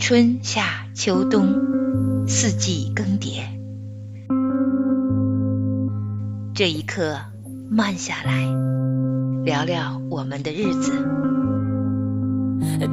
[0.00, 3.42] 春夏秋冬，四季更迭。
[6.54, 7.18] 这一刻，
[7.70, 8.48] 慢下来，
[9.44, 10.92] 聊聊我们的日子。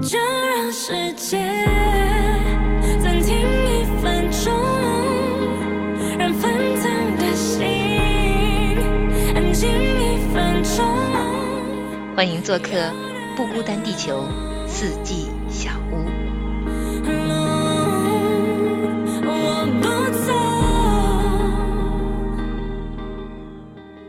[0.01, 1.65] 就让时间
[3.01, 4.53] 暂停一分钟，
[6.19, 7.65] 让纷腾的心
[9.33, 10.85] 安静一分钟。
[12.17, 12.91] 欢迎做客
[13.37, 14.25] 不孤单地球
[14.67, 15.29] 四季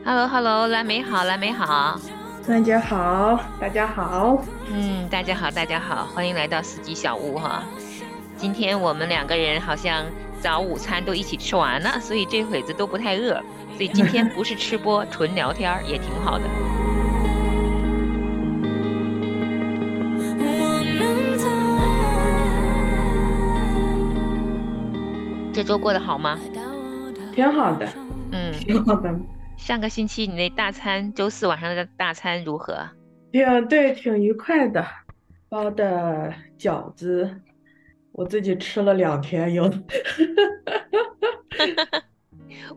[0.09, 2.01] Hello Hello，蓝莓好，蓝莓好。
[2.47, 4.43] 大家好，大家好。
[4.73, 7.63] 嗯，大家好，大家好，欢迎来到四季小屋哈。
[8.35, 10.07] 今天我们两个人好像
[10.41, 13.35] 早午餐都一起吃完了，所以这会子都不太饿，
[13.77, 16.45] 所以今天不是吃播，纯聊天儿也挺好的。
[25.53, 26.39] 这周过得好吗？
[27.35, 27.87] 挺好的，
[28.33, 29.15] 嗯，挺好的，
[29.59, 32.89] 上个星期你那大餐，周四晚上的大餐如何？
[33.31, 34.83] 挺对，挺愉快的。
[35.51, 37.31] 包的饺子，
[38.13, 39.71] 我自己吃了两天有。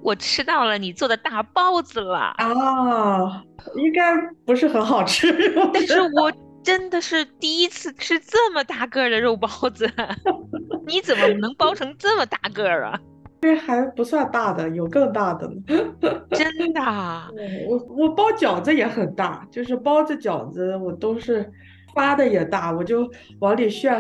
[0.01, 3.43] 我吃到了你做的大包子了，啊，
[3.75, 5.31] 应该不是很好吃，
[5.73, 6.31] 但是我
[6.63, 9.89] 真的是第一次吃这么大个儿的肉包子，
[10.87, 12.99] 你怎么能包成这么大个儿啊？
[13.41, 15.55] 这还不算大的，有更大的呢。
[16.31, 17.29] 真的啊？
[17.67, 21.51] 我我包饺子也很大，就是包着饺子我都是
[21.95, 23.99] 发的也大，我就往里炫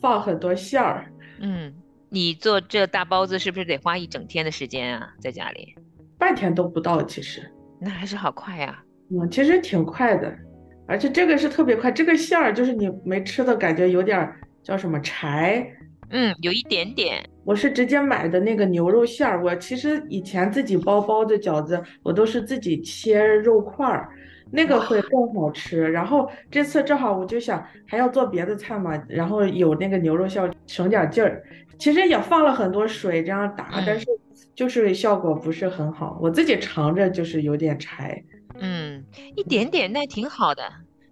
[0.00, 1.10] 放很多馅儿。
[1.40, 1.72] 嗯，
[2.10, 5.14] 你做这大包子是不是得花一整天的时间啊？
[5.18, 5.74] 在家里？
[6.18, 7.42] 半天都不到，其实，
[7.80, 10.30] 那还是好快呀、嗯，其实挺快的，
[10.86, 15.66] 而且这个是特别快，这个馅儿就是你没吃的感觉有点儿叫什么柴。
[16.10, 17.24] 嗯，有一点点。
[17.44, 24.08] 我是直接买的那个牛肉馅儿，我其实以前自己包包的、饺子，我都是自己切肉块儿，
[24.50, 25.82] 那个会更好吃。
[25.90, 31.44] 然后这次正好我就想还要做别的菜嘛，然后有那个牛肉馅儿，省点劲儿。
[31.76, 34.06] 其实也放了很多水这样打，但是
[34.54, 38.22] 就是效果不是很好，我自己尝着就是有点柴。
[38.60, 39.04] 嗯，
[39.34, 40.62] 一点点，那挺好的，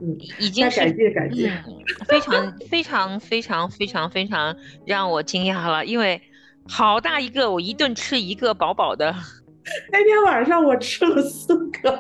[0.03, 1.49] 嗯，已已经再改是进改进。
[1.49, 6.21] 嗯，非常非常非常非常非常让我惊讶了，因为
[6.69, 9.15] 好大一个，我一顿吃一个饱饱的。
[9.93, 11.91] 那天晚上我吃了四个，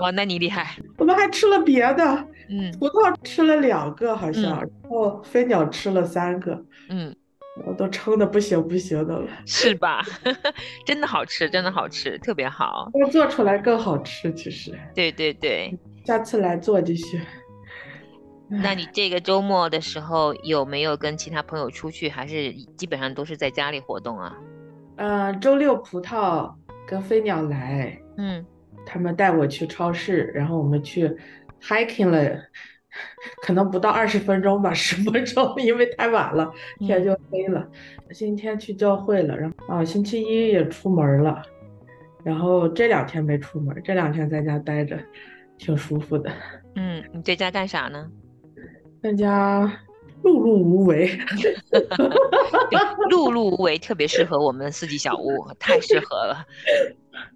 [0.00, 0.74] 哇，那你厉害。
[0.96, 7.14] 我们还吃了别的，嗯葡萄吃了两个好像，嗯然后飞鸟吃了三个，嗯，
[7.66, 9.28] 我都撑的不行不行的了。
[9.44, 10.02] 是吧？
[10.86, 12.90] 真的好吃，真的好吃，特别好。
[12.98, 17.20] 但做出来更好吃，其实对对对，下次来做继续。
[18.60, 24.36] 那你这个周末的时候有没有跟其他朋友出去，还是基本上都是在家里活动啊？
[24.96, 26.52] 嗯、周六葡萄
[26.86, 28.44] 跟飞鸟来，嗯，
[28.84, 31.10] 他们带我去超市，然后我们去
[31.62, 32.38] hiking 了，
[33.42, 37.66] 可能不到二十分钟吧，十分钟，因为太晚了，天就黑了。
[38.12, 41.42] 今天去教会了，然后啊，星期一也出门了，
[42.22, 44.98] 然后这两天没出门，这两天在家待着，
[45.56, 46.30] 挺舒服的，
[46.76, 48.06] 嗯，你在家干啥呢？
[49.02, 49.66] 在家
[50.22, 51.06] 碌碌无为。
[51.40, 51.54] 对，
[53.10, 56.46] 碌碌无为特别适合我们四季小屋，太适合了。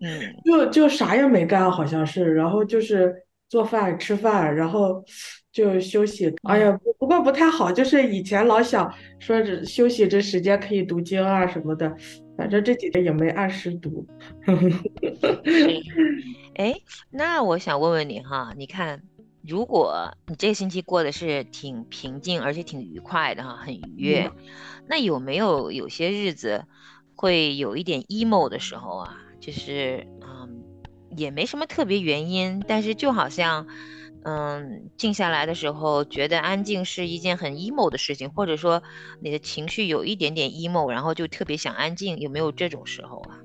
[0.01, 3.15] 嗯就就啥也没干，好像是，然后就是
[3.49, 5.05] 做饭、吃饭，然后
[5.53, 6.33] 就休息。
[6.45, 11.93] 哎呀，不不过不太好，就是以前老想说这休息这时间可以读经啊什么的，
[12.37, 14.07] 反正这几天也没按时读。
[15.45, 15.83] 是，
[16.55, 16.75] 哎，
[17.11, 19.03] 那我想问问你哈，你看，
[19.47, 24.31] 如果你这个星期过得是挺平静，而且挺愉快的哈，很愉悦，
[24.89, 26.65] 那有没有有些日子
[27.15, 29.17] 会有一点 emo 的时候啊？
[29.39, 30.65] 就是嗯，
[31.17, 33.67] 也没什么特别原因，但是就好像
[34.25, 38.83] 嗯，静下来的时候，觉得安静是一件很 emo 的事情，或者说
[39.21, 43.39] 你的情绪有一点点 emo，然后就特别想安静，有没有这种时候啊？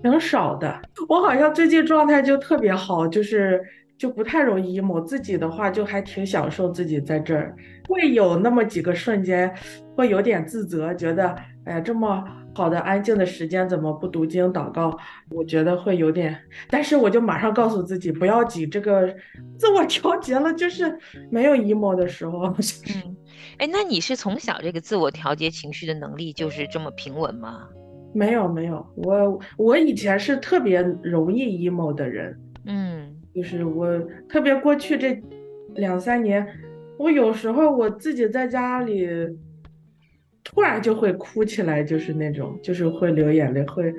[0.00, 0.80] 挺少的。
[1.08, 3.60] 我好像最近状态就特别好，就是
[3.98, 5.04] 就不太容易 emo。
[5.04, 7.54] 自己的话就还挺享受自己在这儿，
[7.88, 9.52] 会有那么几个瞬间
[9.96, 11.28] 会有点自责，觉得
[11.64, 12.24] 哎呀这么
[12.54, 14.96] 好的安静的时间怎么不读经祷告？
[15.30, 16.36] 我觉得会有点，
[16.70, 19.14] 但是我就马上告诉自己不要急，这个
[19.58, 20.96] 自我调节了，就是
[21.30, 22.44] 没有 emo 的时候。
[22.94, 23.16] 嗯，
[23.58, 27.68] 哎，那你是从小这个自我调节情绪的能力就是这么平稳吗？
[28.14, 33.98] 没有没有，我我以前是特别容易 emo 的人，嗯就是我
[34.28, 35.20] 特别过去这
[35.74, 36.46] 两三年，
[36.98, 39.08] 我有时候我自己在家里
[40.42, 43.92] 突然就会哭起来，就是那种，就是会流眼泪，会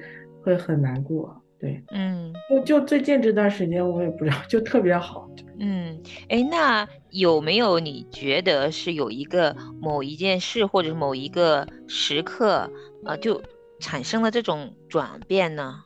[0.43, 1.35] 会很难过。
[1.59, 5.29] 对，嗯就就最近这段时间，我也不知道， 就特别好。
[5.59, 12.71] 嗯，哎，那有没有你觉得是有一个某一件事或者某一个时刻，
[13.05, 13.41] 呃，就
[13.81, 15.83] 产生了这种转变呢？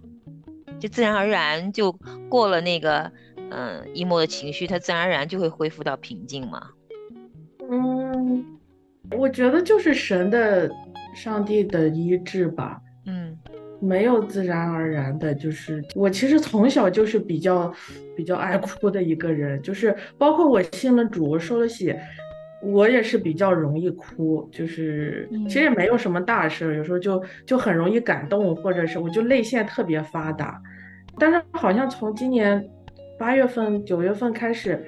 [0.79, 1.91] 就自然而然就
[2.29, 3.11] 过了那个
[3.55, 6.69] 嗯 emo 的情绪，它自然而然就会恢复到平静嘛？
[7.69, 8.43] 嗯，
[9.11, 10.69] 我觉得就是神的、
[11.15, 12.79] 上帝的医治吧。
[13.05, 13.37] 嗯
[13.79, 17.73] 没有自然而然的，就是我其实从小就是比较
[18.15, 21.93] 比较爱哭的一个人，就是包括我信了主，我受了洗，
[22.63, 30.61] 我也是比较容易哭，就是其实也没有什么大事儿，有时候就就很容易感动，或者是我就泪腺特别发达，
[31.19, 32.65] 但是好像从今年
[33.23, 34.83] 八月份、九月份开始，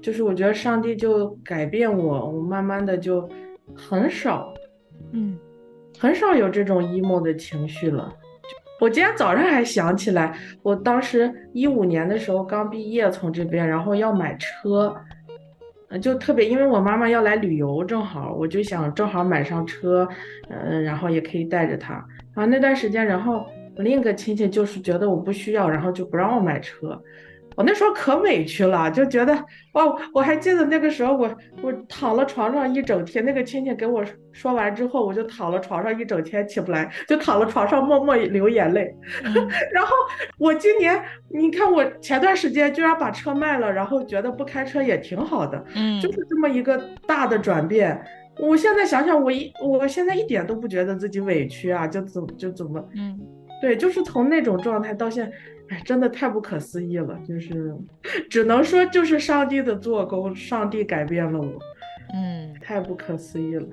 [0.00, 3.28] 就是我觉得上帝就改变我，我慢慢的就
[3.76, 4.54] 很少
[5.12, 5.38] 嗯
[5.98, 8.10] 很少有这种 emo 的情绪了。
[8.80, 14.96] 我今天早上还想起来，我当时一五年的时候刚毕业从这边，然后要买车，
[15.90, 20.08] 呃就特别因为我妈妈要来旅游，正好我就想正好买上车，
[20.48, 21.92] 嗯、然后也可以带着她。
[22.32, 23.44] 然后那段时间，然后
[23.76, 26.98] 我另一个亲戚就是觉得我不需要，然后就不让我买车。
[27.56, 29.34] 我那时候可委屈了，就觉得
[29.72, 31.28] 哦，我还记得那个时候我
[31.62, 38.94] 我躺了床上一整天，那个亲戚给我说完之后，我就躺了床上一整天起不来，就躺了床上默默流眼泪。
[39.24, 39.32] 嗯
[39.72, 39.92] 然后
[40.38, 46.76] 我今年，你看我前段时间居然把车卖了，然后觉得不开车也挺好的，嗯就是这么一个
[47.06, 48.00] 大的转变。
[48.40, 53.16] 我现在想想，我一我现在一点都不觉得自己委屈啊，就怎么就怎么嗯
[53.62, 55.32] 对，就是从那种状态到现在，
[55.70, 57.74] 哎，真的太不可思议了，就是
[58.28, 61.58] 只能说就是上帝的做工，上帝改变了我，
[62.12, 63.66] 嗯，太不可思议了。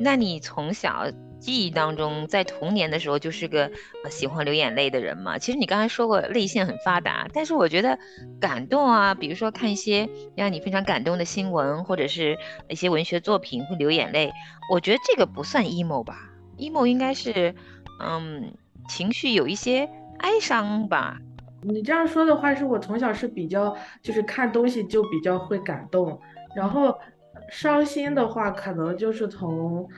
[0.00, 1.06] 那你从小
[1.38, 3.70] 记忆当中，在童年的时候就是个
[4.02, 5.38] 呃喜欢流眼泪的人嘛？
[5.38, 7.98] 其实你刚才说过泪腺很发达，但是我觉得
[8.40, 12.36] 感动啊，比如说看一些让你非常感动的新闻，或者是
[12.68, 14.32] 一些文学作品会流眼泪，
[14.70, 17.54] 我觉得这个不算 emo 吧？emo 应该是
[18.00, 18.54] 嗯
[18.88, 19.88] 情绪有一些
[20.18, 21.18] 哀伤吧？
[21.62, 26.18] 你这样说的话，是我从小是比较，就是看东西就比较会感动，
[26.54, 26.94] 然后
[27.50, 29.88] 伤心的话，可能就是从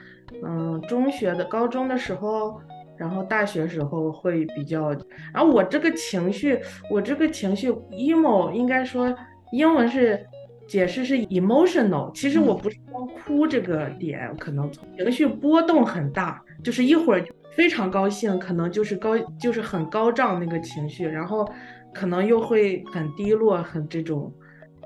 [0.43, 2.59] 嗯中学的高中的时候，
[2.97, 4.91] 然后大学时候会比较，
[5.33, 6.59] 然后我这个情绪，
[6.89, 9.13] 我这个情绪 emo 应该说
[9.51, 10.25] 英文是
[10.67, 17.25] 解释是 emotional，其实我不是光哭这个点，可能情绪波动很大，就是一会儿
[17.57, 21.51] 非常高兴，可能就是高就是很高涨那个情绪，然后
[21.91, 24.31] 可能又会很低落，很这种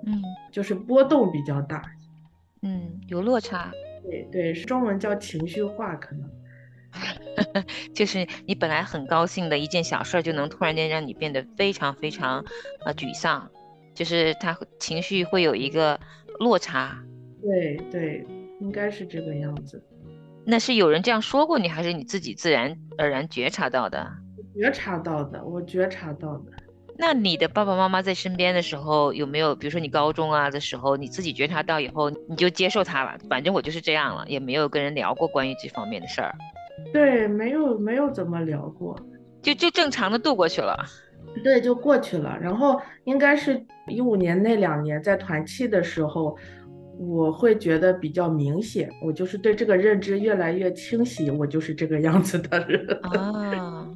[0.05, 0.21] 嗯
[0.51, 1.83] 就是波动比较大。
[2.61, 3.71] 嗯，有落差，
[4.03, 6.29] 对对，中文叫情绪化，可能。
[7.93, 12.43] 就是你本来很高兴的一件小事儿，就能突然间让你变得非常非常
[12.85, 13.49] 呃沮丧，
[13.93, 15.99] 就是他情绪会有一个
[16.39, 16.97] 落差。
[17.41, 18.25] 对对，
[18.59, 19.83] 应该是这个样子。
[20.45, 24.07] 那是有人这样说过你，还是你自己自然而然觉察到的？
[24.55, 26.51] 觉察到的，我觉察到的。
[26.97, 36.35] 那你的爸爸妈妈在身边的时候，有没有比如说你高中啊的时候，你自己觉察到以后，你就接受他了，反正我就是这样了，也没有跟人聊过关于这方面的事儿，
[36.91, 38.99] 对，没有没有怎么聊过。
[39.41, 40.77] 就就正常的度过去了。
[41.43, 42.37] 对，就过去了。
[42.39, 46.37] 然后应该是一五年那两年在团契的时候，
[47.03, 52.99] 我会觉得比较明显，我就是对这个认知越来越清晰，我就是这个样子的人。
[53.01, 53.89] 啊，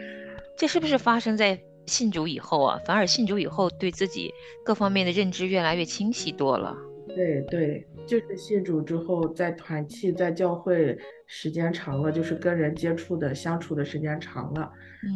[0.56, 2.80] 这是不是发生在信主以后啊？
[2.86, 4.32] 反而信主以后，对自己
[4.64, 6.74] 各方面的认知越来越清晰多了。
[7.08, 14.70] 对对，就是信主之后，在团契、在教会时间长了，就是跟人接触的、相处的时间长了，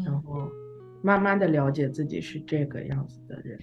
[0.04, 0.48] 然嗯后
[1.02, 3.58] 慢慢的了解自己是这个样子的人。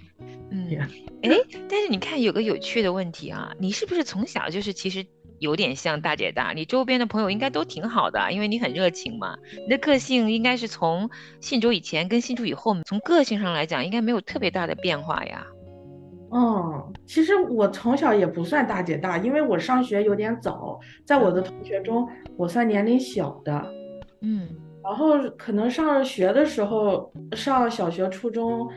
[0.49, 0.87] 嗯，呀
[1.23, 1.31] 哎，
[1.69, 5.05] 但是你看有个有趣的问题啊，你是不是从小就是其实
[5.39, 6.53] 有点像大姐大？
[6.53, 9.37] 你周边的朋友应该都挺好的啊，因为你很热情嘛。
[9.63, 15.45] 你的个性应该是从信主以前跟信主以后，从个性上来讲，应该没有特别大的变化呀。
[16.29, 23.65] 嗯，其实我从小也不算大姐大，因为我上学有点早，在我的同学中，我算年龄小的。
[24.21, 24.49] 嗯
[24.87, 28.69] 然后可能上学的时候，上小学、初中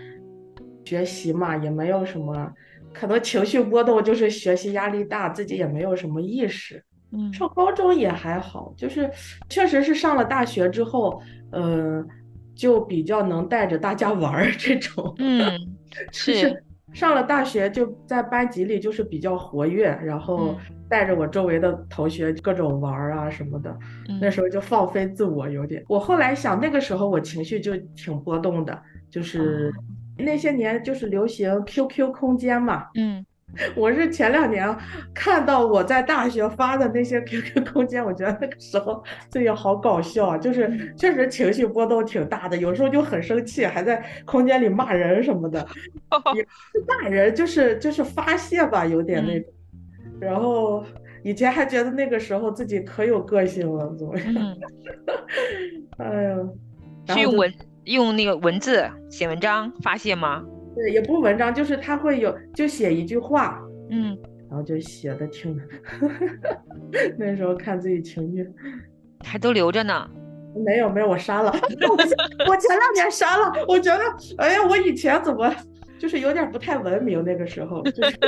[0.84, 2.52] 学习嘛，也没有什么，
[2.92, 6.82] 可能情绪波动，就是学习压力大，自己也没有什么意识。
[7.12, 9.08] 嗯上高中也还好，就是
[9.48, 12.04] 确实是上了大学之后，嗯、
[12.56, 15.14] 就比较能带着大家玩儿这种。
[15.18, 15.48] 嗯，
[16.10, 20.56] 就是上了大学就在班级里就是比较活跃，然后
[20.88, 23.76] 带着我周围的同学各种玩儿啊什么的，
[24.20, 25.84] 那时候就放飞自我有点。
[25.88, 29.72] 我后来想，那个时候我情绪就挺波动的，就是
[30.18, 33.24] 那些年就是流行 QQ 空间嘛，嗯。
[33.74, 34.74] 我是前两年
[35.12, 45.66] 看到我在大学发的那些 QQ 空间，我觉得那个时候自己好搞笑啊，就是确实情绪波动挺大的，有时候就很生气，还在空间里骂人什么的，
[46.34, 49.52] 也不是骂人，就是就是发泄吧，有点那种。
[50.20, 50.84] 然后
[51.24, 54.56] 以前还觉得那个时候自己可有个性了，怎么样？
[55.98, 56.36] 哎呀，
[57.08, 57.52] 是用文
[57.84, 60.44] 用那个文字写文章发泄吗？
[60.74, 63.60] 对，也不文章，就是他会有就写一句话，
[63.90, 64.16] 嗯，
[64.48, 65.58] 然后就写的挺，
[67.18, 68.48] 那时候看自己情绪，
[69.24, 70.08] 还都留着呢。
[70.64, 71.52] 没有没有，我删了，
[71.88, 71.96] 我
[72.48, 74.02] 我前两年删了，我觉得，
[74.38, 75.54] 哎呀，我以前怎么
[75.98, 78.18] 就是有点不太文明，那个时候，就是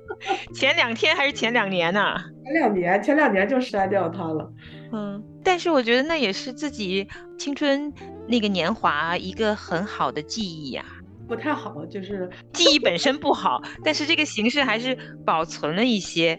[0.54, 2.16] 前两天还是前两年呢？
[2.44, 4.52] 前两年，前两年就删掉它了。
[4.92, 7.90] 嗯，但是我觉得那也是自己青春
[8.26, 10.84] 那个年华一个很好的记忆呀。
[11.30, 16.36] 不太好，就是记忆本身不好，但是这个形式还是保存了一些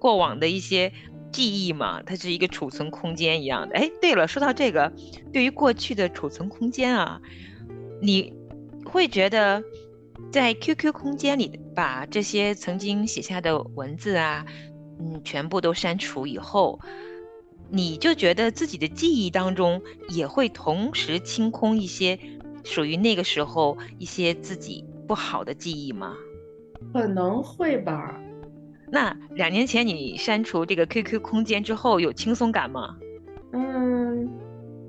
[0.00, 0.92] 过往的一些
[1.30, 3.76] 记忆嘛，它是一个储存空间一样的。
[3.76, 4.92] 哎，对了，说到这个，
[5.32, 7.20] 对于过去的储存空间啊，
[8.00, 8.34] 你
[8.84, 9.62] 会觉得
[10.32, 14.44] 在 QQ 空间里把这些曾经写下的文字啊，
[14.98, 16.80] 嗯，全部都删除以后，
[17.70, 22.18] 你就觉得自己的记忆当中也会同时清空一些。
[22.64, 26.14] 属于那个时候一些自己不好的记忆吗？
[26.92, 28.20] 可能会吧。
[28.90, 32.96] 那两年前你删除这个 QQ 空间之后有轻松感吗？
[33.52, 34.28] 嗯，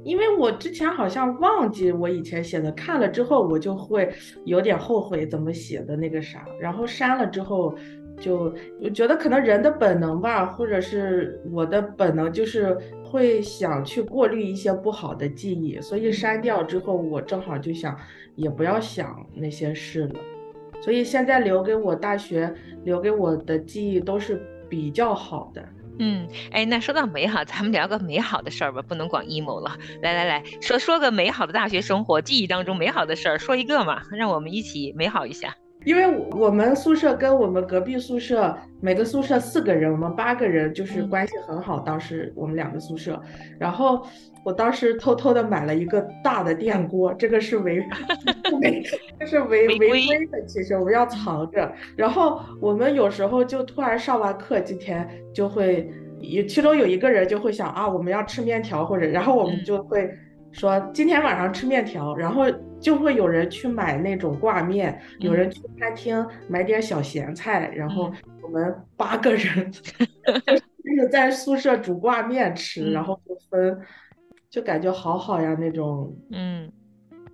[0.03, 4.13] 因为我之前好像忘记我以前写的，看了之后我就会
[4.45, 7.75] 有点后悔怎么写的那个啥，然后删了之后
[8.19, 12.77] 就我觉得可能人的本能吧，或者是我的本能就是。
[13.13, 17.95] 会想去过滤一些不好的记忆，所以删掉之后，我正好就想
[18.35, 20.19] 也不要想那些事了。
[20.81, 22.51] 所以现在留给我大学
[22.83, 25.63] 留给我的记忆都是比较好的。
[25.99, 29.77] 嗯，哎，那说到美好，咱们聊个美好的事儿吧，不能光 emo 了。
[30.01, 35.55] 来来来说说个美好的大学生活，记忆当中美好的事儿，说一个嘛，让我们一起美好一下。
[35.85, 41.79] 因为我们宿舍跟我们隔壁宿舍每个宿舍四个人，我们八个人就是关系很好。
[41.79, 43.21] 当时我们两个宿舍，
[43.59, 44.05] 然后
[44.43, 47.79] 我当时偷偷的买了一个大的电锅，这个是违
[48.61, 48.83] 违，
[49.19, 50.45] 这是违违规的。
[50.45, 51.71] 其实我们要藏着。
[51.95, 60.09] 然后我们有时候就突然上完课，今天就会有其中有一个人就会想啊，我们要吃面条或者，然后我们就会。
[60.55, 62.43] 说今天晚上吃面条，然后
[62.83, 68.11] 就会有人去买那种挂面，有人去餐厅买点小咸菜，然后
[68.41, 73.79] 我们八个人就是在宿舍煮挂面吃，然后就分，
[74.49, 76.69] 就感觉好好呀那种，嗯，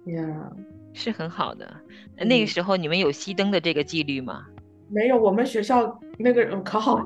[0.06, 0.52] 呀，
[0.94, 1.68] 是很好的。
[2.16, 4.46] 那个时候你们有熄灯的这个纪律吗？
[4.92, 7.04] 没有，我们学校那个可好，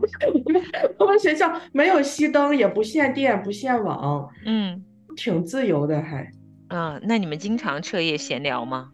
[0.99, 4.83] 我们学校没有熄灯，也不限电，不限网，嗯。
[5.15, 6.27] 挺自由的，还，
[6.69, 8.91] 嗯，那你们经常彻夜闲聊吗？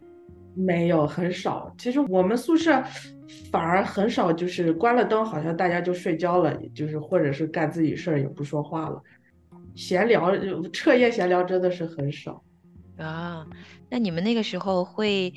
[0.55, 1.73] 没有，很少。
[1.77, 2.83] 其实我们宿舍
[3.51, 9.01] 反而很少，就是关了灯，好像大家就睡觉了，就是或者是干自己事儿，也不说话了。
[9.75, 10.31] 闲聊，
[10.73, 12.43] 彻夜闲聊真的是很少。
[12.97, 13.45] 啊，
[13.89, 15.33] 那你们那个时候会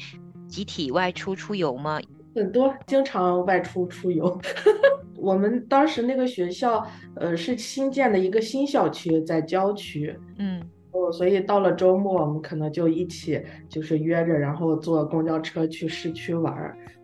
[0.48, 2.00] 集体外出出游吗？
[2.34, 4.40] 很多，经常外出出游。
[5.16, 6.84] 我们当时那个学校，
[7.14, 10.18] 呃，是新建的一个新校区，在郊区。
[10.38, 10.60] 嗯，
[10.92, 16.54] 哦，所以到了周末，我们可能就一起，就是约着，然后坐公交车去市区玩，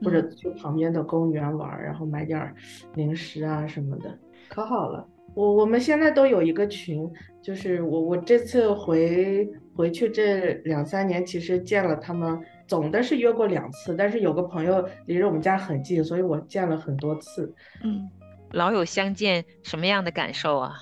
[0.02, 2.54] 或者去旁边的公园玩，然后买点
[2.94, 4.16] 零食啊什么的，
[4.48, 5.06] 可好了。
[5.34, 7.08] 我我们现在都有一个群，
[7.42, 12.38] 就是我我这次回回去这两三年，其实见了他们。
[12.66, 17.50] 总的是约过两次，但是有个朋友离着我们家很近，所以我见了很多次。
[17.82, 18.06] 嗯，
[18.52, 20.74] 老友相见，什么样的感受啊？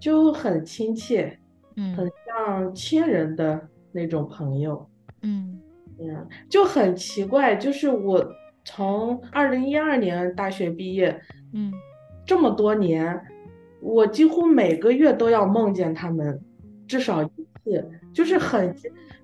[0.00, 1.38] 就很亲切，
[1.76, 3.60] 嗯，很像亲人的
[3.92, 4.88] 那种朋友。
[5.22, 5.60] 嗯，
[5.98, 8.24] 嗯，就很奇怪，就是我
[8.64, 11.20] 从二零一二年大学毕业，
[11.52, 11.72] 嗯，
[12.26, 13.20] 这么多年，
[13.80, 16.40] 我几乎每个月都要梦见他们，
[16.86, 17.28] 至少一
[17.64, 18.74] 次，就是很。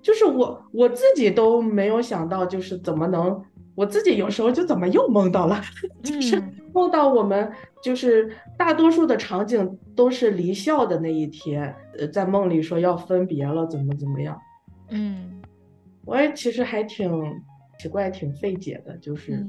[0.03, 3.39] 就是我我自己都没有想到，就是怎么能，
[3.75, 5.61] 我自己有时候就怎么又梦到了，
[6.03, 7.51] 就是梦到我们
[7.83, 14.41] 就是大多数的场景都是离校的那一天，呃，在梦里说要分别了，怎么怎么样，
[14.91, 15.41] 嗯，
[16.05, 17.11] 我也其实还挺
[17.79, 19.47] 奇怪，挺费解的，就是，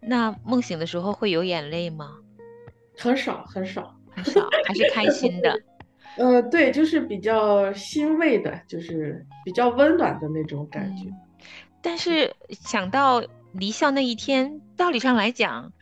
[0.00, 2.18] 那梦醒的时候会有眼泪吗？
[2.96, 3.94] 很少很少。
[4.14, 5.58] 很少，还是开心的。
[6.18, 11.08] 呃，对，就是比较欣慰的，就是比较温暖的那种感觉。
[11.80, 15.72] 但是想到离校那一天，道理上来讲，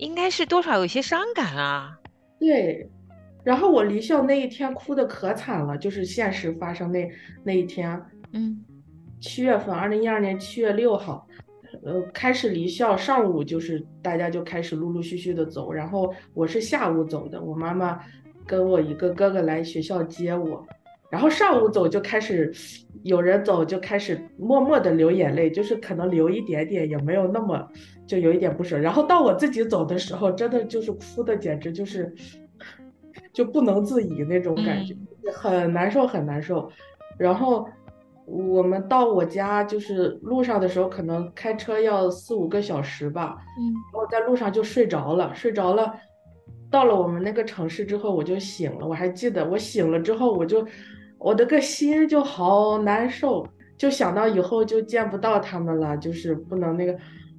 [0.00, 1.96] 应该是多少有些伤感啊。
[2.38, 2.88] 对，
[3.44, 7.08] 然后我离校那一天哭的可惨了，就是现实发生那
[7.44, 8.00] 那一天，
[8.32, 8.64] 嗯，
[9.20, 11.26] 七月份，二零一二年七月六号，
[11.84, 18.00] 呃，开始离校，上午就是大家就开始陆陆续续的走，然后我是下午走的，我妈妈。
[18.46, 20.66] 跟我一个哥哥来学校接我，
[21.08, 22.52] 然后上午走就开始
[23.02, 27.66] 有人走就开始默默的流眼泪，就是可能流一点点，也没有那么
[28.06, 28.78] 就有一点不舍。
[28.78, 32.12] 然后到我自己走的时候，真的就是哭的简直就是
[33.32, 34.94] 就不能自已那种感觉，
[35.32, 36.70] 很难受很难受。
[37.18, 37.66] 然后
[38.26, 45.94] 我们到我家就是路上的时候，可能开车要四五个小时吧，嗯，然后在路上就睡着了，睡着了。
[46.70, 48.86] 到了我们那个城市之后，我就醒了。
[48.86, 50.64] 我还记得，我醒了之后，我就
[51.20, 53.46] 我的个心就好难受，
[53.76, 56.98] 就想到以后就见不到他们了，就是不能那个，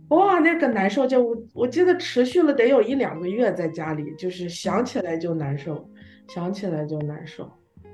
[0.10, 5.90] 哇，那个难受，就我我记得持续了得有一两个月，在家里就是想起来就难受，
[6.28, 7.52] 想起来就难受。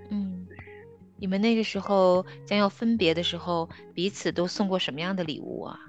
[0.10, 0.46] 嗯，
[1.16, 5.80] 你们那个时候将要分别的时候，彼此都送过什么样的礼物啊？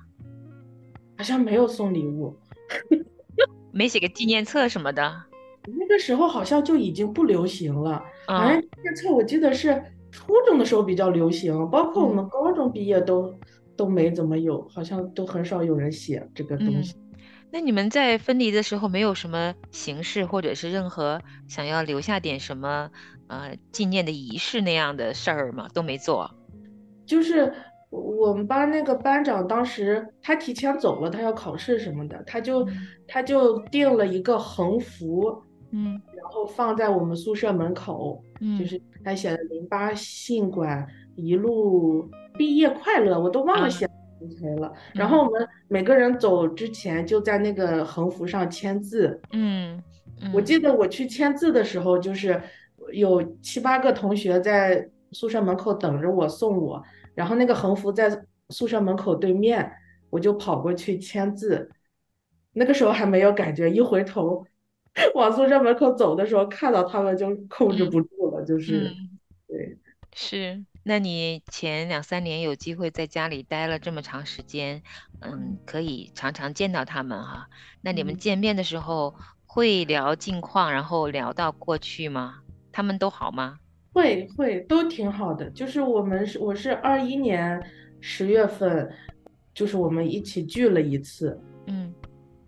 [1.17, 2.37] 好像没有送礼物，
[3.73, 5.25] 没写个纪念册什么的。
[5.76, 13.34] 那个时候好像就已经不流行了，好像纪念册我记得是初中的时候比较流行，包括我们高中毕业都
[13.76, 16.96] 都没怎么有，好像都很少有人写这个东西。
[17.50, 22.90] 那你们在分离的时候没有什么形式，或者是任何想要留下点什么
[23.28, 25.66] 呃纪念的仪式那样的事儿吗？
[25.72, 26.30] 都没做。
[27.06, 27.50] 就是
[27.88, 32.68] 我们班那个班长当时他提前走了，他要考试什么的，他就
[33.06, 35.42] 他就定了一个横幅。
[35.70, 43.88] 嗯，然后放在我们宿舍门口，嗯，就是他写的“零八信管一路毕业快乐”，我都忘了写
[44.40, 44.73] 谁了。
[44.95, 49.21] 然后我们每个人走之前就在那个横幅上签字。
[49.32, 49.82] 嗯，
[50.32, 52.40] 我记得我去签字的时候，就是
[52.93, 56.82] 有七八个同学在宿舍门口等着我送我，
[57.14, 59.71] 然后那个横幅在宿舍门口对面，
[60.08, 61.71] 我就跑过去签字。
[62.54, 64.47] 那个时候还没有感觉，一回头。
[65.14, 68.90] 往宿舍门口走的时候，看到他们就控制不住了，就是，
[69.46, 69.78] 对，
[70.12, 70.64] 是。
[70.82, 74.82] 那你前两三年有机会在家里待了这么长时间，
[75.20, 77.46] 嗯，可以常常见到他们哈。
[77.82, 79.14] 那你们见面的时候
[79.46, 82.36] 会聊近况，然后聊到过去吗？
[82.72, 83.58] 他们都好吗？
[83.92, 85.50] 会会都挺好的。
[85.50, 87.62] 就是我们是我是二一年
[88.00, 88.90] 十月份，
[89.52, 91.92] 就是我们一起聚了一次，嗯，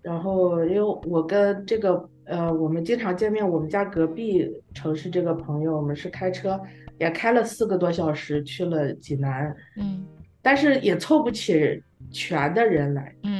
[0.00, 2.08] 然后因为我跟这个。
[2.30, 3.46] 呃，我们经常见面。
[3.46, 6.58] 我们家隔壁城市这个朋友，我们是开车，
[6.98, 9.54] 也开了四个多小时去了济南。
[9.76, 10.06] 嗯，
[10.40, 13.14] 但是也凑不起全的人来。
[13.24, 13.39] 嗯。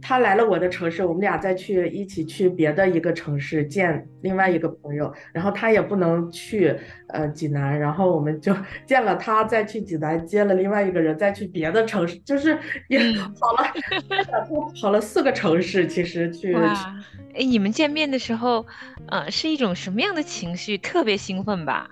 [0.00, 6.74] 他来了我的城市，我们俩再去一起去别的一个城市见另外一个朋友，然后他也不能去
[7.08, 8.54] 呃济南，然后我们就
[8.86, 12.56] 见了他，再去济南接了另外一个人，再去别的城市，就是
[12.88, 12.98] 也
[13.40, 13.72] 跑了，
[14.80, 16.54] 跑了四个城市，其实去。
[16.54, 16.96] 哇，
[17.34, 18.64] 哎，你们见面的时候，
[19.08, 20.78] 呃，是一种什么样的情绪？
[20.78, 21.90] 特别兴奋吧？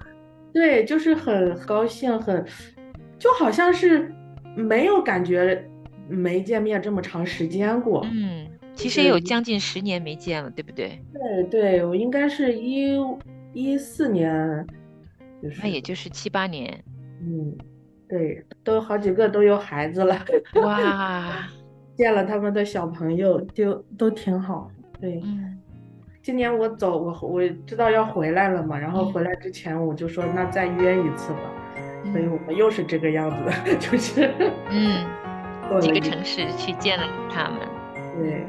[0.52, 2.44] 对，就是很高兴，很，
[3.18, 4.10] 就好像是
[4.54, 5.68] 没有感觉。
[6.08, 11.00] 没见面这么长时间过，嗯，其实也有将近十年没见了，对不对？
[11.12, 12.96] 对对，我应该是一
[13.52, 14.66] 一四年，
[15.42, 16.82] 就是那也就是七八年，
[17.20, 17.56] 嗯，
[18.08, 20.16] 对，都好几个都有孩子了，
[20.62, 21.48] 哇，
[21.96, 25.58] 见了他们的小朋友就都挺好，对，嗯，
[26.22, 31.40] 今年我走，我我知道要回来了嘛，然后回来之前我就说那再约一次吧，
[32.12, 34.30] 所以我们又是这个样子， 就是，
[34.70, 35.04] 嗯。
[35.80, 37.60] 几个城市去见了他们。
[38.16, 38.46] 对。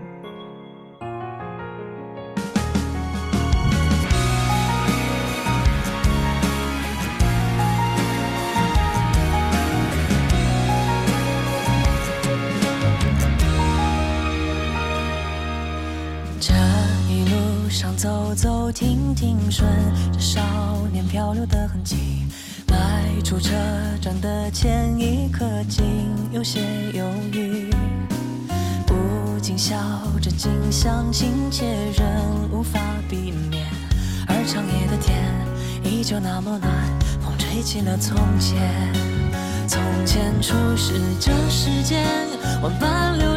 [16.39, 16.53] 这
[17.11, 19.67] 一路上走走停停，顺
[20.13, 20.39] 着少
[20.93, 22.25] 年漂流的痕迹。
[23.27, 23.51] 出车
[23.99, 25.83] 站的前一刻，竟
[26.31, 26.61] 有些
[26.93, 27.69] 犹豫，
[28.85, 29.75] 不禁笑
[30.21, 31.65] 着，竟相信且
[31.97, 33.67] 仍无法避免。
[34.29, 35.21] 而长夜的天
[35.83, 36.71] 依旧那么暖，
[37.19, 38.57] 风吹起了从前。
[39.67, 42.07] 从前初识这世间，
[42.63, 43.36] 万般留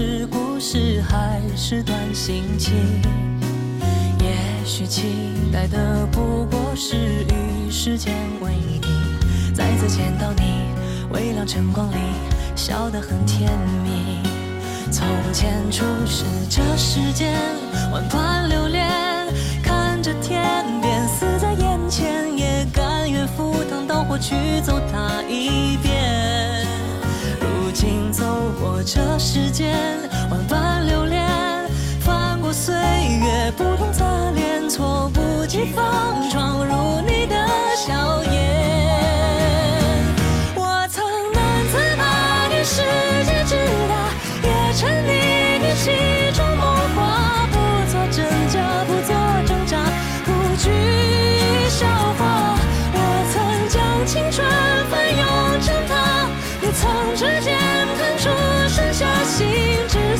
[0.00, 2.72] 是故事，还是段心情？
[4.20, 5.08] 也许期
[5.52, 8.86] 待的不过是与时间为敌，
[9.52, 10.70] 再次见到你，
[11.10, 11.96] 微亮晨光里
[12.54, 13.50] 笑得很甜
[13.82, 14.22] 蜜。
[14.92, 17.34] 从前初识这世间，
[17.92, 18.88] 万般流连，
[19.64, 26.64] 看着天边死在眼前，也甘愿赴汤蹈火去走它一遍。
[27.40, 28.24] 如今走
[28.60, 29.17] 过这
[29.58, 29.76] 间，
[30.30, 31.26] 万般流连，
[31.98, 37.34] 翻过岁月不同侧脸，猝不及防闯入你的
[37.76, 38.27] 笑颜。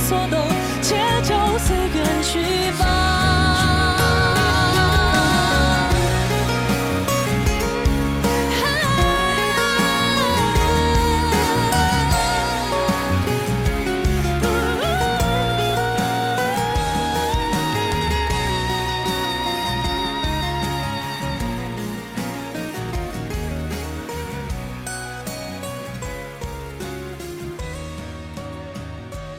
[0.08, 0.37] 所动，且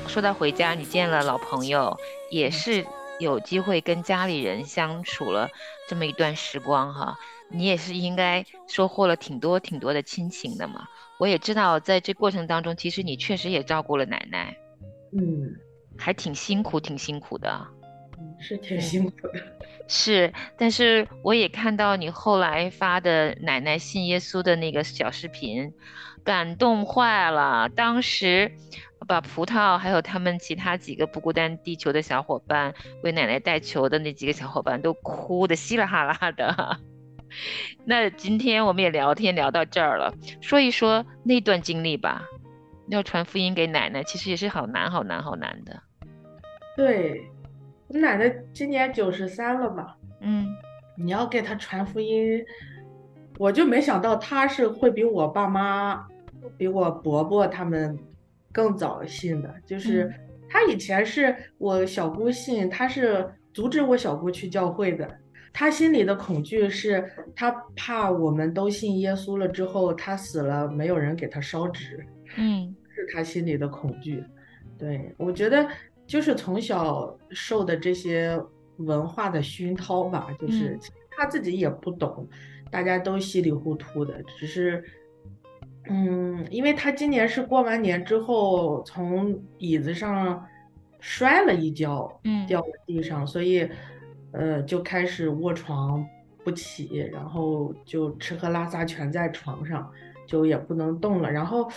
[0.09, 1.95] 说到回家，你见了老朋友，
[2.31, 2.83] 也是
[3.19, 5.47] 有机会跟家里人相处了
[5.87, 7.15] 这么一段时光哈，
[7.47, 10.87] 你也是应该收获了挺多挺多的亲情的嘛。
[11.19, 14.57] 我也知道，在这过程当中，其实你确实也照顾了奶奶，
[15.15, 15.55] 嗯，
[15.95, 17.67] 还挺辛苦，挺辛苦的。
[18.39, 19.33] 是挺辛苦的。
[19.87, 25.71] 是，但是我也看到你后来发的奶奶信耶稣的那个小视频，
[26.23, 27.69] 感动坏了。
[27.69, 28.51] 当时
[29.09, 32.71] 把葡萄还有他们其他几个不孤单地球的小伙伴
[33.03, 36.77] 为奶奶带球的那几个小伙伴都哭得稀里哈啦的。
[37.85, 42.21] 那今天我们也聊天聊到这儿了，说一说那段经历吧。
[42.89, 45.81] 要传福音给奶奶，其实也是好难好难好难的。
[46.77, 47.27] 对，
[47.87, 49.95] 我奶奶今年九十三了嘛？
[50.21, 50.47] 嗯
[50.95, 52.45] 你要给她传福音，
[53.39, 56.05] 我就没想到她是会比我爸妈、
[56.57, 57.97] 比我伯伯他们
[58.51, 59.53] 更早信的。
[59.65, 60.13] 就是
[60.49, 65.07] 他以前是我小姑信，他是阻止我小姑去教会的。
[65.51, 67.03] 他心里的恐惧是，
[67.35, 72.05] 他怕我们都信耶稣了之后，他死了没有人给他烧纸。
[72.37, 74.23] 嗯 是他心里的恐惧。
[74.77, 75.67] 对，我觉得
[76.05, 78.39] 就是从小受的这些
[78.77, 80.79] 文化的熏陶吧，就是嗯
[81.11, 82.29] 他自己也不懂，
[82.71, 84.83] 大家都稀里糊涂的，只是，
[85.87, 90.45] 嗯，因为他今年是过完年之后从椅子上
[90.99, 93.67] 摔了一跤，嗯掉在地上，所以，
[94.31, 96.05] 呃，就开始卧床
[96.43, 99.89] 不起，然后就吃喝拉撒全在床上，
[100.27, 101.31] 就也不能动了。
[101.31, 101.67] 然后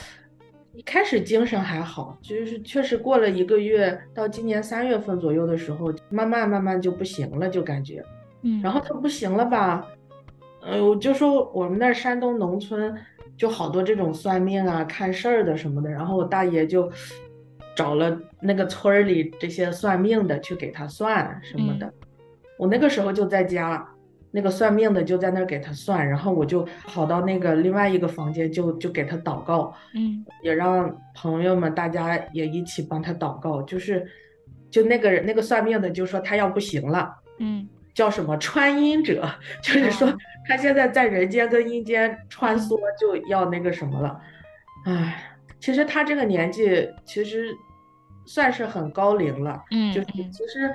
[0.74, 8.04] 一开始精神还好，就是确实过了一个月，到今年三月份左右的时候，慢慢慢慢就不行了，就感觉。
[8.42, 9.86] 嗯，然后他不行了吧？
[10.62, 12.94] 呃，我就说我们那儿山东农村
[13.42, 16.88] 就好多这种算命啊、看事儿的什么的，然后我大爷就
[17.74, 21.92] 找了那个村儿里这些算命的去给他算什么的。
[22.56, 23.84] 我那个时候就在家，
[24.30, 34.06] 那个算命的就在那儿给他算，然后我就跑到那个另外一个房间就就给他祷告，嗯也让朋友们大家也一起帮他祷告，就是
[34.70, 37.12] 就那个人那个算命的就说他要不行了。
[37.40, 39.28] 嗯叫什么穿阴者，
[39.60, 40.16] 就是说哦
[40.48, 44.20] 他现在在人间跟阴间穿梭，就要那个什么了。
[44.84, 47.48] 唉，其实他这个年纪其实
[48.26, 50.74] 算是很高龄了，嗯，就是其实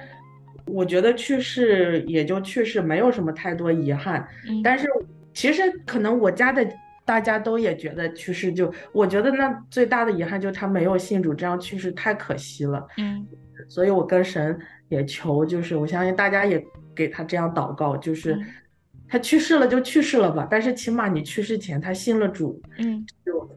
[0.65, 4.27] 我觉得去世也就去世，没有什么太多遗憾。
[4.63, 4.87] 但是
[5.33, 6.65] 其实可能我家的
[7.05, 12.85] 大家都也觉得去世就，我觉得那最大的遗憾就是他没有信主，这样去世太可惜了。
[12.97, 13.25] 嗯，
[13.67, 14.57] 所以我跟神
[14.89, 16.61] 也求，就是我相信大家也
[16.95, 18.37] 给他这样祷告，就是
[19.09, 23.49] 他去世了就去世了吧，但是起码你去世前他信了主，嗯，就。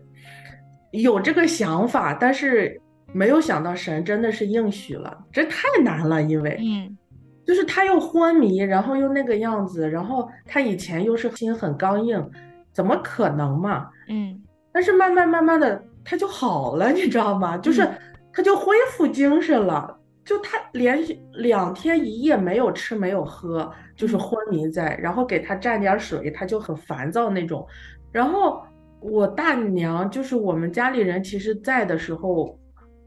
[0.92, 2.76] 有这个想法，但是
[3.12, 6.98] 没有想到神真的是应许了，这太难了，因为，嗯，
[7.46, 12.28] 就是他又昏迷，然后又那个样子，然后他以前又是心很刚硬，
[12.72, 13.88] 怎么可能嘛？
[14.08, 17.56] 嗯，但是慢慢慢慢的他就好了，你知道吗？
[17.56, 17.88] 就是
[18.32, 19.96] 他就恢复精神了，
[20.30, 27.66] 就他连续两天一夜没有吃没有喝，就是昏迷在，然后给他蘸点水，他就很烦躁那种，
[28.12, 28.62] 然后。
[29.02, 32.54] 我大娘就是我们家里人，其实在的时候，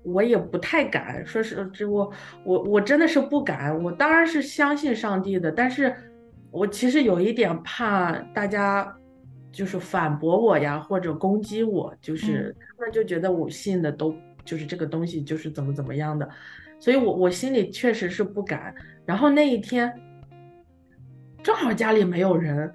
[0.02, 2.12] 我也不太敢说是这我
[2.44, 3.80] 我我真的是不敢。
[3.84, 5.96] 我当然是相信上帝的，但是
[6.50, 8.92] 我其实有一点怕大家
[9.52, 16.28] 就是反驳我呀，或者攻击我，就是他们就觉得我信的都就是这个东西就是怎么怎么样的，
[16.84, 18.76] 所以我我心里确实是不敢。
[19.06, 19.90] 然后那一天
[21.42, 22.70] 正好家里没有人。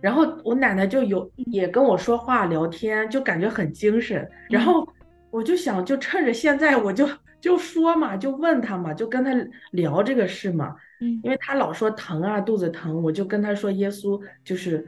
[0.00, 4.24] 然后我奶奶就有也跟我说话聊天，就感觉很精神。
[4.48, 4.86] 然后
[5.32, 7.08] 我就想，就趁着现在，我就
[7.40, 9.32] 就说嘛，就问他嘛，就跟他
[9.72, 10.76] 聊这个事嘛。
[11.00, 14.86] 嗯，因为他老说疼啊，肚子疼，我就跟他说耶稣就是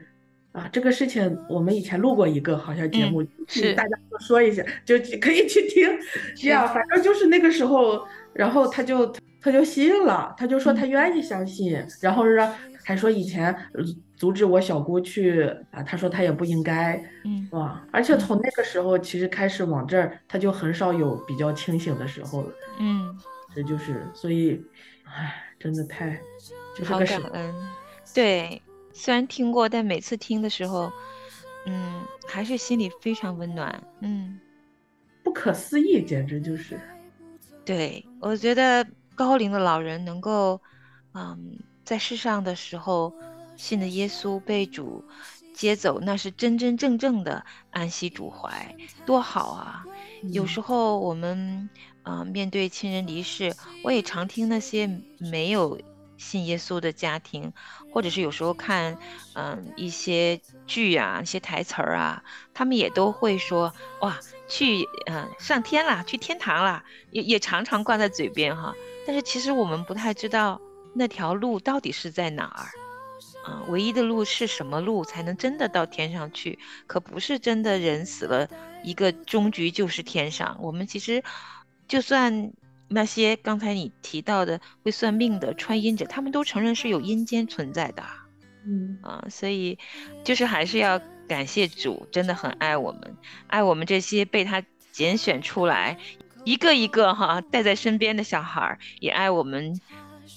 [0.53, 5.89] 啊，这个事情我们以前录过一个好像节目，是大家都说一下，就可以去听。
[6.37, 13.55] 这样，反正就是那个时候，然后他就他就信了，他就说他愿意相信，然后让还说以前。
[14.23, 15.83] 阻止我小姑去啊！
[15.83, 17.85] 他说他也不应该，嗯，哇！
[17.91, 23.19] 而且从那个时候其实开始往这儿，他就很少有比较清醒的时候了，嗯，
[23.53, 24.65] 这就是所以，
[25.03, 26.21] 唉，真的太，
[26.85, 27.53] 好感恩。
[28.15, 30.93] 对，虽然听过，但每次听的时候，
[31.67, 34.41] 嗯，还是心里非常温暖，嗯，
[35.23, 36.81] 不可思议，简直就是。
[37.65, 40.61] 对，我觉得高龄的老人能够，
[41.15, 43.13] 嗯，在世上的时候。
[43.55, 45.05] 信的耶稣被主
[45.55, 48.75] 接走，那是真真正正的安息主怀，
[49.05, 49.85] 多好啊！
[50.33, 51.69] 有时候我们
[52.03, 55.79] 啊面对亲人离世，我也常听那些没有
[56.23, 57.53] 信耶稣的家庭，
[57.93, 58.97] 或者是有时候看
[59.35, 62.23] 嗯一些剧啊、一些台词儿啊，
[62.55, 68.73] 他们也都会说哇去嗯上天啦，去天堂啦，也也常常挂在嘴边哈。
[69.07, 70.61] 但是其实我们不太知道
[70.95, 72.67] 那条路到底是在哪儿。
[73.45, 76.57] 啊，唯一的路是什么路才能真的到天上去？
[76.87, 78.49] 可不是真的人死了，
[78.85, 80.57] 一个终局就是天上。
[80.61, 81.25] 我们其实，
[81.89, 82.53] 就算
[82.93, 88.03] 那些刚才你提到的会算命的、穿阴者，他们都承认是有阴间存在的。
[88.65, 89.79] 嗯啊，所以
[90.25, 93.17] 就是还是要感谢主，真的很爱我们，
[93.49, 95.99] 爱我们这些被他拣选出来，
[96.45, 99.81] 一个一个哈带在身边的小孩儿，也爱我们。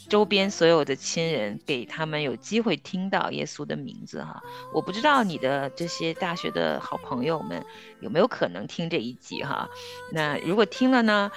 [0.10, 4.42] 周边所有的亲人，给他们有机会听到耶稣的名字哈。
[4.74, 7.64] 我不知道你的这些大学的好朋友们
[8.02, 9.68] 有没有可能听这一集哈。
[10.12, 11.32] 那如果听了呢，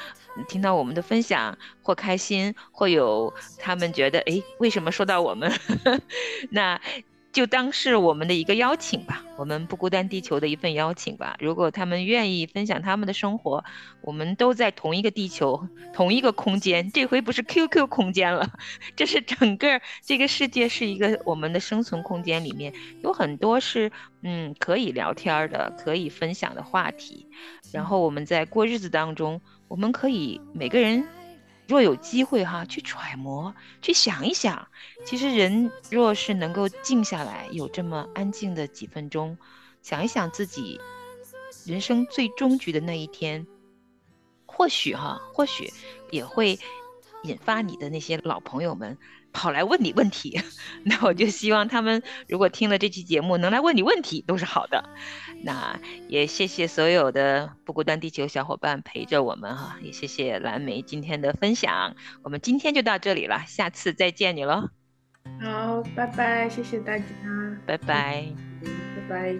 [0.46, 5.53] 听到我们的分享或开心，或有他们觉得哎，为什么说到我们？
[6.51, 6.81] 那。
[7.31, 11.37] 就当是我们的一个邀请吧，我们不孤单地球的一份邀请吧。
[11.38, 13.62] 如果他们愿意分享他们的生活，
[14.01, 16.90] 我们都在同一个地球，同一个空间。
[16.90, 18.51] 这回不是 QQ 空间了，
[18.96, 22.72] 这是整个这个世界是一个我们的生存空间，里面
[23.03, 27.29] 有很多是嗯可以聊天的、可以分享的话题。
[27.72, 31.07] 然后我们在过日子当中，我们可以每个人。
[31.66, 34.66] 若有机会哈，去揣摩，去想一想，
[35.04, 39.37] 其实人若是能够静下来，有这么安静的几分钟，
[39.83, 40.81] 想一想自己
[41.66, 43.46] 人生最终局的那一天，
[44.46, 45.70] 或许哈，或许
[46.11, 46.59] 也会
[47.24, 48.96] 引发你的那些老朋友们。
[49.38, 50.40] 跑来问你问题，
[50.83, 54.83] 那我就希望他们如果听了这期节目能来问你问题都是好的。
[55.44, 61.94] 那也谢谢所有的不孤单地球小伙伴陪着我们哈，也谢谢蓝莓今天的分享。
[62.24, 64.70] 我们今天就到这里了，下次再见你喽。
[65.40, 67.05] 好，拜拜，谢谢大家，
[67.64, 68.27] 拜拜，
[68.96, 69.37] 拜拜。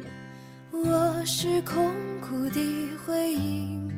[0.70, 2.61] 我是空谷的
[3.04, 3.90] 回音，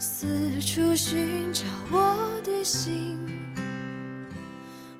[0.00, 3.41] 四处寻找我的心。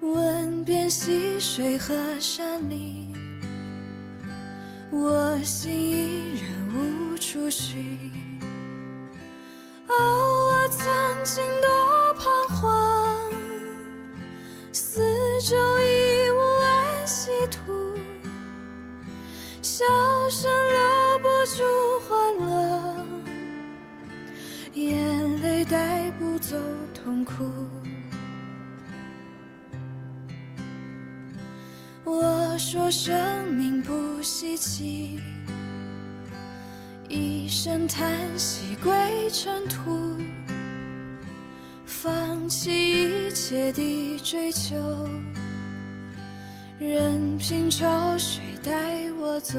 [0.02, 3.14] 问遍溪水和山林，
[4.90, 8.10] 我心依然无处寻。
[9.86, 10.84] 哦，我曾
[11.22, 13.16] 经多彷徨，
[14.72, 15.00] 四
[15.40, 17.94] 周已无安息土，
[19.62, 19.84] 笑
[20.28, 21.62] 声留不住
[22.08, 23.06] 欢乐，
[24.74, 26.56] 眼泪带不走
[26.92, 27.44] 痛苦。
[32.14, 35.18] 我说生命不稀奇，
[37.08, 38.92] 一声叹息归
[39.30, 40.18] 尘土，
[41.86, 44.76] 放弃一切的追求，
[46.78, 48.70] 任凭潮水带
[49.18, 49.58] 我走。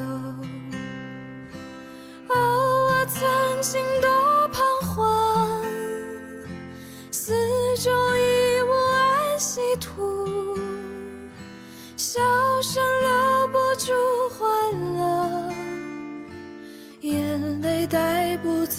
[2.30, 5.66] 哦，我曾经多彷徨，
[7.10, 7.34] 四
[7.80, 7.92] 周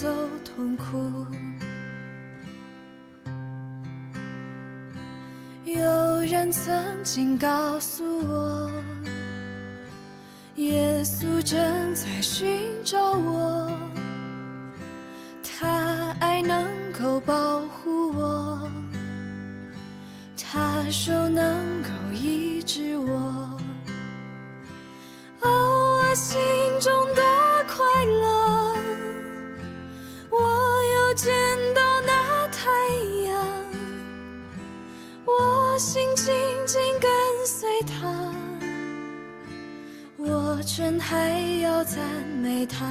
[0.05, 0.13] 带不走
[0.45, 1.25] 痛苦。
[5.65, 8.71] 有人曾经告诉我，
[10.57, 11.59] 耶稣正
[11.95, 12.47] 在寻
[12.83, 13.71] 找我，
[15.43, 18.69] 他爱能够保护我，
[20.37, 23.59] 他手能够医治我。
[25.41, 26.37] 哦，我心
[26.79, 27.21] 中的
[35.77, 36.33] 心紧
[36.65, 37.11] 紧跟
[37.45, 38.33] 随他，
[40.17, 41.29] 我真还
[41.61, 42.01] 要赞
[42.41, 42.85] 美他。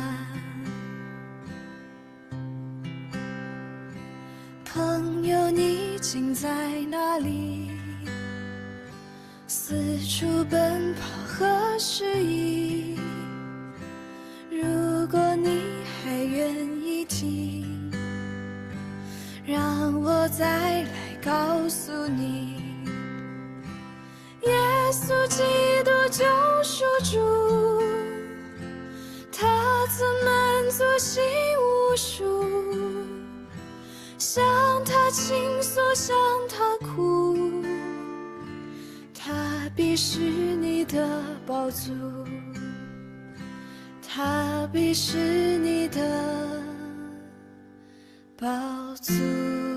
[4.64, 6.48] 朋友，你竟在
[6.90, 7.70] 哪里？
[9.46, 12.98] 四处奔跑何时已？
[14.50, 15.62] 如果你
[16.02, 17.90] 还愿意听，
[19.46, 22.53] 让我再来告诉你，
[24.92, 25.42] 稣基
[25.84, 26.24] 督救
[26.62, 27.82] 赎主，
[29.32, 31.22] 他曾满足心
[31.58, 32.24] 无数，
[34.18, 34.44] 向
[34.84, 36.14] 他倾诉，向
[36.48, 37.62] 他哭，
[39.12, 41.08] 他必是你的
[41.46, 41.92] 宝足，
[44.06, 46.00] 他必是你的。
[48.36, 48.48] 宝
[49.00, 49.73] 足。